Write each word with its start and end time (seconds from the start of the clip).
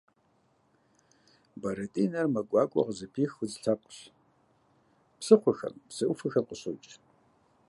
Бэрэтӏинэр 1.61 2.27
мэ 2.33 2.41
гуакӏуэ 2.49 2.81
къызыпих 2.87 3.31
удз 3.41 3.55
лъэпкъщ, 3.63 3.97
псыхъуэхэм, 5.17 5.75
псы 5.87 6.03
ӏуфэхэм 6.07 6.45
къыщокӏ. 6.47 6.91